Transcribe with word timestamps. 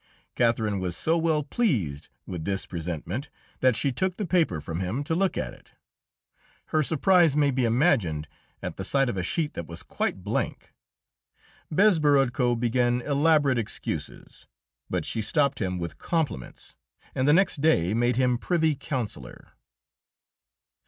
Catherine 0.33 0.79
was 0.79 0.97
so 0.97 1.15
well 1.15 1.43
pleased 1.43 2.09
with 2.25 2.43
this 2.43 2.65
presentment 2.65 3.29
that 3.59 3.75
she 3.75 3.91
took 3.91 4.17
the 4.17 4.25
paper 4.25 4.59
from 4.59 4.79
him 4.79 5.03
to 5.03 5.13
look 5.13 5.37
at 5.37 5.53
it. 5.53 5.73
Her 6.69 6.81
surprise 6.81 7.35
may 7.35 7.51
be 7.51 7.65
imagined 7.65 8.27
at 8.63 8.77
the 8.77 8.83
sight 8.83 9.09
of 9.09 9.15
a 9.17 9.21
sheet 9.21 9.53
that 9.53 9.67
was 9.67 9.83
quite 9.83 10.23
blank! 10.23 10.73
Bezborodko 11.71 12.55
began 12.59 13.01
elaborate 13.01 13.59
excuses, 13.59 14.47
but 14.89 15.05
she 15.05 15.21
stopped 15.21 15.59
him 15.61 15.77
with 15.77 15.99
compliments, 15.99 16.75
and 17.13 17.27
the 17.27 17.33
next 17.33 17.61
day 17.61 17.93
made 17.93 18.15
him 18.15 18.39
Privy 18.39 18.73
Councillor. 18.73 19.49